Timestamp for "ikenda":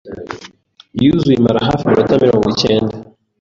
2.53-2.95